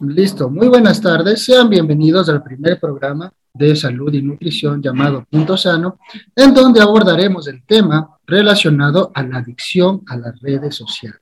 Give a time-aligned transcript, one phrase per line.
[0.00, 1.44] Listo, muy buenas tardes.
[1.44, 5.98] Sean bienvenidos al primer programa de salud y nutrición llamado Punto Sano,
[6.34, 11.20] en donde abordaremos el tema relacionado a la adicción a las redes sociales.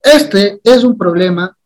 [0.00, 1.56] Este es un problema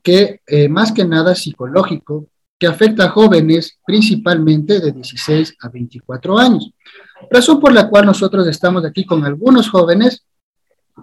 [0.00, 6.38] que eh, más que nada psicológico, que afecta a jóvenes principalmente de 16 a 24
[6.38, 6.70] años.
[7.28, 10.24] Razón por la cual nosotros estamos aquí con algunos jóvenes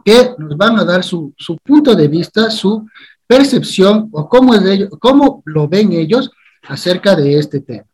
[0.05, 2.85] que nos van a dar su, su punto de vista, su
[3.29, 6.31] percepción o cómo, es ellos, cómo lo ven ellos
[6.63, 7.85] acerca de este tema.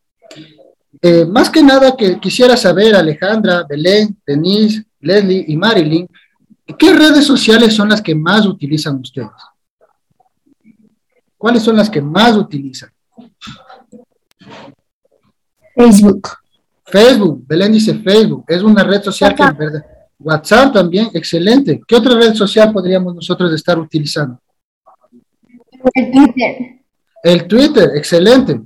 [1.02, 6.08] Eh, más que nada que quisiera saber, Alejandra, Belén, Denise, Leslie y Marilyn,
[6.80, 9.30] ¿qué redes sociales son las que más utilizan ustedes?
[11.38, 12.90] ¿Cuáles son las que más utilizan?
[15.76, 16.30] Facebook.
[16.86, 19.86] Facebook, Belén dice Facebook, es una red social que en verdad.
[20.18, 21.82] WhatsApp también, excelente.
[21.86, 24.40] ¿Qué otra red social podríamos nosotros estar utilizando?
[25.94, 26.58] El Twitter.
[27.24, 28.62] El Twitter, excelente.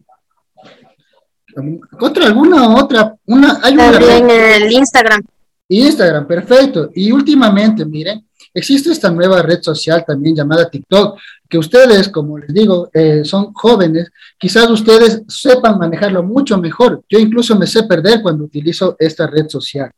[1.98, 3.16] ¿Contra alguna otra?
[3.26, 5.22] Una, hay una También el Instagram.
[5.68, 6.90] Instagram, perfecto.
[6.94, 12.54] Y últimamente, miren, existe esta nueva red social también llamada TikTok, que ustedes, como les
[12.54, 17.04] digo, eh, son jóvenes, quizás ustedes sepan manejarlo mucho mejor.
[17.10, 19.92] Yo incluso me sé perder cuando utilizo esta red social.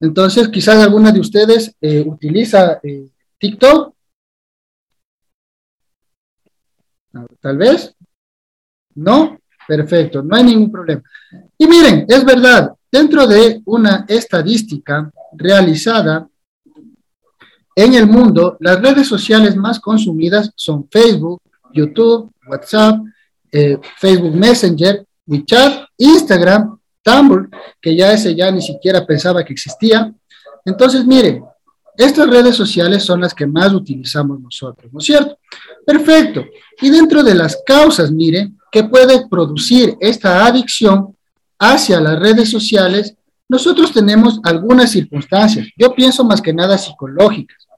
[0.00, 3.95] Entonces, quizás alguna de ustedes eh, utiliza eh, TikTok
[7.40, 7.94] Tal vez.
[8.94, 9.38] ¿No?
[9.66, 11.02] Perfecto, no hay ningún problema.
[11.58, 16.28] Y miren, es verdad, dentro de una estadística realizada
[17.74, 21.42] en el mundo, las redes sociales más consumidas son Facebook,
[21.74, 23.00] YouTube, WhatsApp,
[23.52, 30.12] eh, Facebook Messenger, WeChat, Instagram, Tumblr, que ya ese ya ni siquiera pensaba que existía.
[30.64, 31.44] Entonces, miren,
[31.96, 35.38] estas redes sociales son las que más utilizamos nosotros, ¿no es cierto?
[35.86, 36.44] Perfecto.
[36.80, 41.16] Y dentro de las causas, mire, que puede producir esta adicción
[41.60, 43.14] hacia las redes sociales,
[43.48, 45.68] nosotros tenemos algunas circunstancias.
[45.76, 47.68] Yo pienso más que nada psicológicas.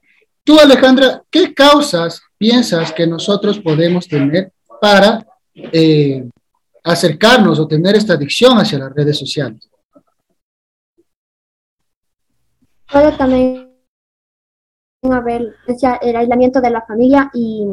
[0.43, 6.27] Tú, Alejandra, ¿qué causas piensas que nosotros podemos tener para eh,
[6.83, 9.69] acercarnos o tener esta adicción hacia las redes sociales?
[12.91, 13.69] Puede también
[15.03, 15.55] haber
[16.01, 17.67] el aislamiento de la familia y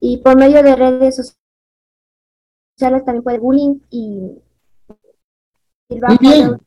[0.00, 1.34] y por medio de redes
[2.76, 4.32] sociales también puede bullying y...
[5.88, 6.58] Muy bien.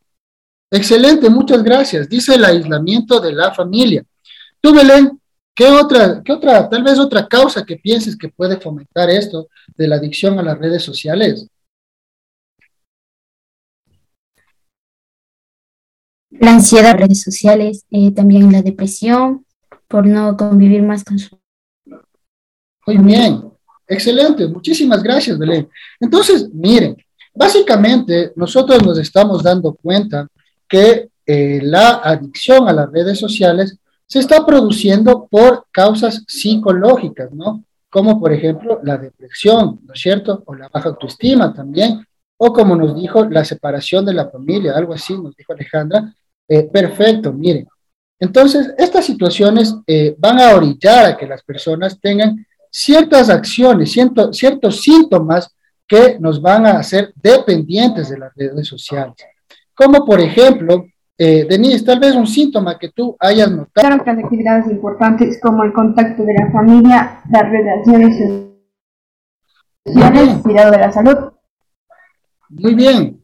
[0.70, 2.10] Excelente, muchas gracias.
[2.10, 4.04] Dice el aislamiento de la familia.
[4.60, 5.20] Tú, Belén,
[5.56, 9.88] ¿qué otra, qué otra, tal vez otra causa que pienses que puede fomentar esto de
[9.88, 11.48] la adicción a las redes sociales?
[16.32, 19.46] La ansiedad, redes sociales, eh, también la depresión,
[19.88, 21.38] por no convivir más con su
[22.86, 23.44] muy bien,
[23.88, 25.70] excelente, muchísimas gracias, Belén.
[26.00, 26.98] Entonces, miren,
[27.34, 30.28] básicamente nosotros nos estamos dando cuenta
[30.68, 37.64] que eh, la adicción a las redes sociales se está produciendo por causas psicológicas, ¿no?
[37.90, 40.44] Como por ejemplo la depresión, ¿no es cierto?
[40.46, 42.06] O la baja autoestima también,
[42.38, 46.14] o como nos dijo, la separación de la familia, algo así, nos dijo Alejandra.
[46.48, 47.68] Eh, perfecto, miren.
[48.20, 54.82] Entonces, estas situaciones eh, van a orillar a que las personas tengan ciertas acciones, ciertos
[54.82, 55.56] síntomas
[55.88, 59.16] que nos van a hacer dependientes de las redes sociales.
[59.76, 60.86] Como por ejemplo,
[61.16, 63.70] eh, Denise, tal vez un síntoma que tú hayas notado.
[63.74, 68.50] Claro que las actividades importantes como el contacto de la familia, las relaciones
[69.86, 71.18] sociales, el cuidado de la salud.
[72.50, 73.22] Muy bien.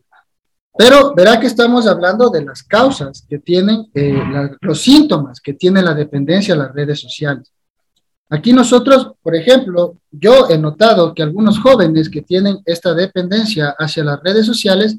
[0.77, 4.21] Pero verá que estamos hablando de las causas que tienen, eh,
[4.61, 7.51] los síntomas que tiene la dependencia de las redes sociales.
[8.29, 14.03] Aquí nosotros, por ejemplo, yo he notado que algunos jóvenes que tienen esta dependencia hacia
[14.03, 14.97] las redes sociales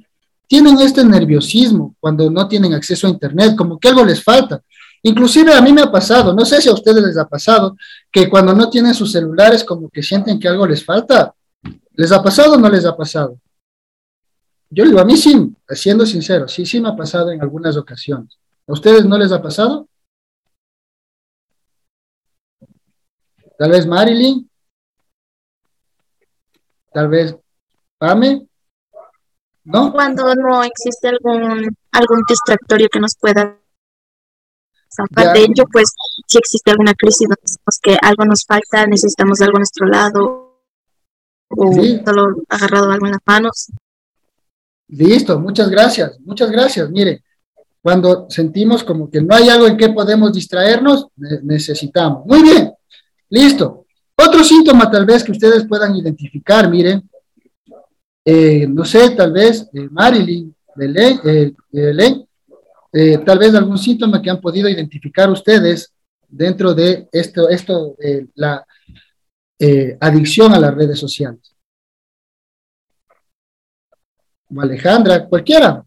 [0.48, 4.60] tienen este nerviosismo cuando no tienen acceso a Internet, como que algo les falta.
[5.02, 7.76] Inclusive a mí me ha pasado, no sé si a ustedes les ha pasado,
[8.10, 11.32] que cuando no tienen sus celulares como que sienten que algo les falta.
[11.94, 13.38] ¿Les ha pasado o no les ha pasado?
[14.70, 18.36] Yo digo, a mí sí, siendo sincero, sí, sí me ha pasado en algunas ocasiones.
[18.66, 19.86] ¿A ustedes no les ha pasado?
[23.60, 24.50] Tal vez Marilyn.
[26.90, 27.36] Tal vez
[27.98, 28.48] Pame.
[29.64, 29.92] ¿No?
[29.92, 33.60] Cuando no existe algún, algún distractorio que nos pueda
[34.90, 35.92] zafar de ello, pues
[36.26, 37.28] si existe alguna crisis,
[37.82, 40.62] que algo nos falta, necesitamos algo a nuestro lado,
[41.50, 41.72] o
[42.06, 43.66] solo agarrado algo en las manos.
[44.88, 46.88] Listo, muchas gracias, muchas gracias.
[46.88, 47.22] Mire,
[47.82, 51.08] cuando sentimos como que no hay algo en que podemos distraernos,
[51.42, 52.24] necesitamos.
[52.24, 52.72] Muy bien,
[53.30, 53.86] Listo.
[54.16, 57.08] Otro síntoma tal vez que ustedes puedan identificar, miren,
[58.24, 61.20] eh, no sé, tal vez eh, Marilyn, Belén,
[62.92, 65.92] eh, tal vez algún síntoma que han podido identificar ustedes
[66.28, 67.96] dentro de esto, esto
[68.34, 68.64] la
[70.00, 71.54] adicción a las redes sociales.
[74.54, 75.84] O Alejandra, cualquiera.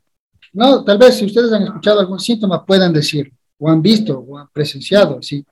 [0.54, 4.38] No, tal vez si ustedes han escuchado algún síntoma puedan decir, o han visto, o
[4.38, 5.45] han presenciado, sí.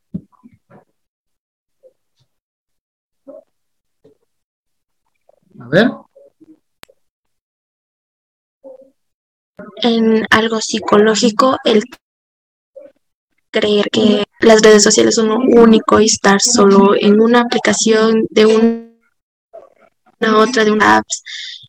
[5.61, 5.91] A ver.
[9.83, 11.83] En algo psicológico, el
[13.51, 18.45] creer que las redes sociales son lo único y estar solo en una aplicación de
[18.45, 21.23] una otra, de una apps,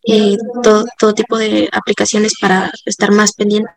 [0.07, 3.71] eh, todo, todo tipo de aplicaciones para estar más pendiente.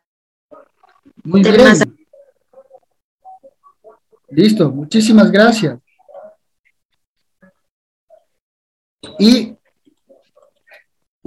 [1.24, 1.98] Muy bien.
[4.30, 5.80] Listo, muchísimas gracias.
[9.20, 9.56] Y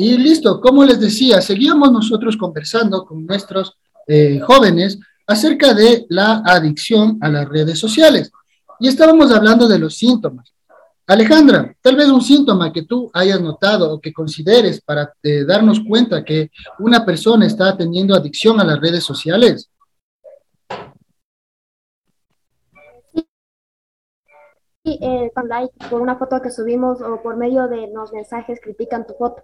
[0.01, 4.97] y listo, como les decía, seguíamos nosotros conversando con nuestros eh, jóvenes
[5.27, 8.31] acerca de la adicción a las redes sociales.
[8.79, 10.55] Y estábamos hablando de los síntomas.
[11.05, 15.81] Alejandra, tal vez un síntoma que tú hayas notado o que consideres para eh, darnos
[15.81, 19.69] cuenta que una persona está teniendo adicción a las redes sociales.
[24.85, 28.61] Sí, eh, con like por una foto que subimos o por medio de los mensajes
[28.63, 29.43] critican tu foto.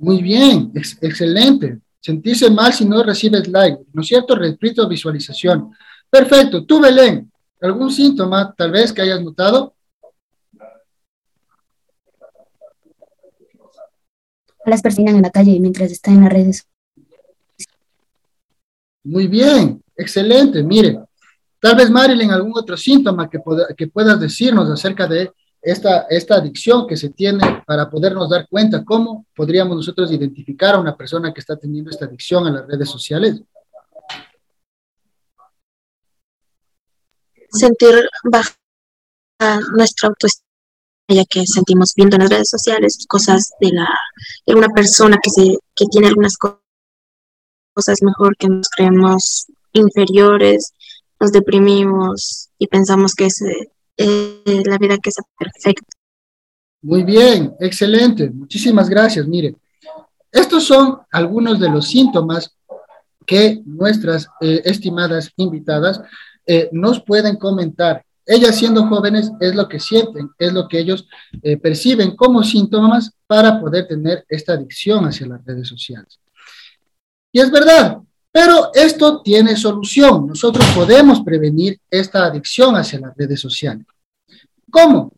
[0.00, 1.78] Muy bien, excelente.
[2.00, 4.34] Sentirse mal si no recibes like, ¿no es cierto?
[4.34, 5.72] Repito, visualización.
[6.08, 6.64] Perfecto.
[6.64, 7.30] Tú, Belén,
[7.60, 9.74] ¿algún síntoma tal vez que hayas notado?
[14.64, 16.66] Las personas en la calle mientras están en las redes.
[19.04, 20.62] Muy bien, excelente.
[20.62, 20.98] Mire,
[21.60, 23.38] tal vez Marilyn, algún otro síntoma que,
[23.76, 25.30] que puedas decirnos acerca de
[25.62, 30.80] esta, esta adicción que se tiene para podernos dar cuenta cómo podríamos nosotros identificar a
[30.80, 33.42] una persona que está teniendo esta adicción a las redes sociales.
[37.50, 38.54] Sentir baja
[39.76, 40.46] nuestra autoestima,
[41.08, 43.88] ya que sentimos viendo en las redes sociales cosas de, la,
[44.46, 50.72] de una persona que, se, que tiene algunas cosas mejor que nos creemos inferiores,
[51.18, 53.42] nos deprimimos y pensamos que es
[54.02, 55.86] eh, la vida que perfecta.
[56.82, 58.30] Muy bien, excelente.
[58.30, 59.26] Muchísimas gracias.
[59.26, 59.54] Mire,
[60.32, 62.56] estos son algunos de los síntomas
[63.26, 66.00] que nuestras eh, estimadas invitadas
[66.46, 68.02] eh, nos pueden comentar.
[68.24, 71.06] Ellas siendo jóvenes es lo que sienten, es lo que ellos
[71.62, 76.20] perciben como síntomas para poder tener esta adicción hacia las redes sociales.
[77.32, 77.98] Y es verdad,
[78.32, 80.26] pero esto tiene solución.
[80.26, 83.86] Nosotros podemos prevenir esta adicción hacia las redes sociales.
[84.70, 85.12] ¿Cómo?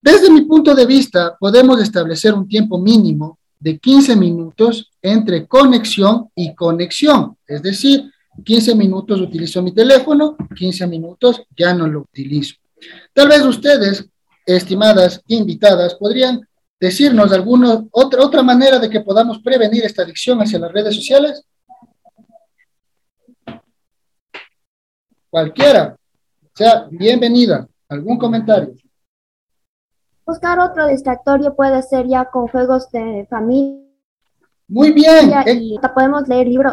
[0.00, 6.30] Desde mi punto de vista, podemos establecer un tiempo mínimo de 15 minutos entre conexión
[6.34, 7.36] y conexión.
[7.46, 8.10] Es decir,
[8.44, 12.54] 15 minutos utilizo mi teléfono, 15 minutos ya no lo utilizo.
[13.12, 14.04] Tal vez ustedes,
[14.44, 16.40] estimadas invitadas, podrían
[16.78, 21.42] decirnos alguna otra, otra manera de que podamos prevenir esta adicción hacia las redes sociales.
[25.36, 25.94] Cualquiera.
[26.44, 27.68] O sea, bienvenida.
[27.90, 28.72] ¿Algún comentario?
[30.24, 33.82] Buscar otro distractorio puede ser ya con juegos de familia.
[34.66, 35.30] Muy bien.
[35.46, 36.72] Y podemos leer libros.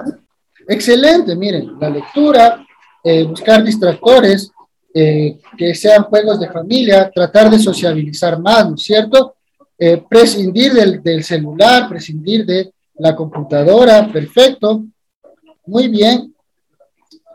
[0.65, 2.65] Excelente, miren, la lectura,
[3.03, 4.49] eh, buscar distractores,
[4.93, 9.35] eh, que sean juegos de familia, tratar de sociabilizar más, ¿no es cierto?
[9.77, 14.85] Eh, prescindir del, del celular, prescindir de la computadora, perfecto.
[15.65, 16.33] Muy bien.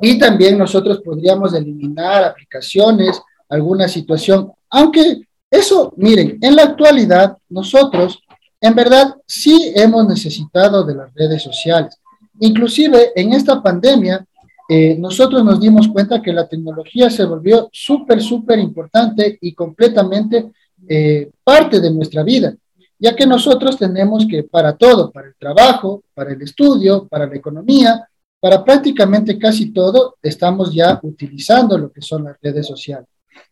[0.00, 8.20] Y también nosotros podríamos eliminar aplicaciones, alguna situación, aunque eso, miren, en la actualidad nosotros
[8.60, 11.96] en verdad sí hemos necesitado de las redes sociales.
[12.40, 14.26] Inclusive en esta pandemia
[14.68, 20.52] eh, nosotros nos dimos cuenta que la tecnología se volvió súper, súper importante y completamente
[20.86, 22.54] eh, parte de nuestra vida,
[22.98, 27.36] ya que nosotros tenemos que para todo, para el trabajo, para el estudio, para la
[27.36, 28.06] economía,
[28.40, 33.08] para prácticamente casi todo, estamos ya utilizando lo que son las redes sociales.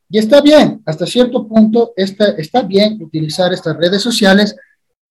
[0.09, 4.55] Y está bien, hasta cierto punto está, está bien utilizar estas redes sociales,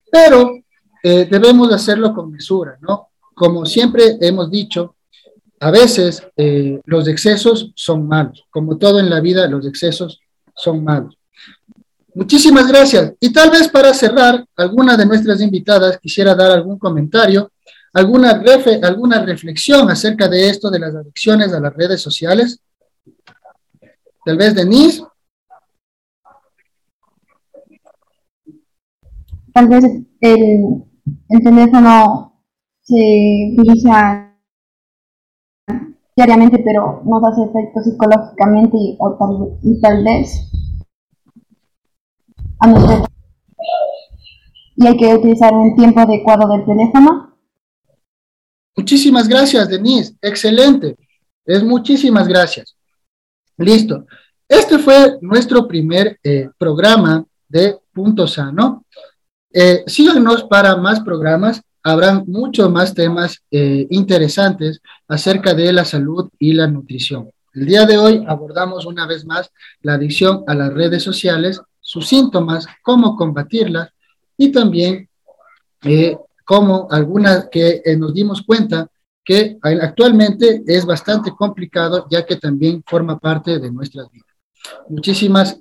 [0.10, 0.51] pero
[1.03, 3.10] eh, debemos hacerlo con mesura, ¿no?
[3.34, 4.96] Como siempre hemos dicho,
[5.60, 10.22] a veces eh, los excesos son malos, como todo en la vida, los excesos
[10.55, 11.17] son malos.
[12.13, 13.13] Muchísimas gracias.
[13.20, 17.51] Y tal vez para cerrar, alguna de nuestras invitadas quisiera dar algún comentario,
[17.95, 18.43] alguna,
[18.83, 22.59] alguna reflexión acerca de esto de las adicciones a las redes sociales.
[24.23, 25.03] Tal vez Denise.
[29.55, 29.85] tal vez
[30.19, 30.83] el,
[31.29, 32.41] el teléfono
[32.81, 34.35] se utiliza
[36.13, 40.51] diariamente, pero nos hace efecto psicológicamente y, o tal, y tal vez
[42.59, 43.05] a nuestro
[44.77, 47.34] y hay que utilizar un tiempo adecuado del teléfono.
[48.75, 50.15] Muchísimas gracias, Denise.
[50.22, 50.96] Excelente.
[51.46, 52.75] Es muchísimas gracias.
[53.58, 54.05] Listo.
[54.48, 58.86] Este fue nuestro primer eh, programa de Punto Sano.
[59.51, 61.62] Eh, síganos para más programas.
[61.82, 67.29] Habrán muchos más temas eh, interesantes acerca de la salud y la nutrición.
[67.53, 69.50] El día de hoy abordamos una vez más
[69.82, 73.91] la adicción a las redes sociales, sus síntomas, cómo combatirlas
[74.36, 75.08] y también
[75.84, 78.87] eh, como algunas que eh, nos dimos cuenta
[79.23, 84.29] que actualmente es bastante complicado ya que también forma parte de nuestras vidas.
[84.87, 85.59] Muchísimas